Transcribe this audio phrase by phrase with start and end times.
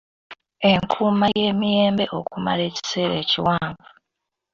[0.71, 3.85] Enkuuma y'emiyembe okumala ekiseera ekiwanvu.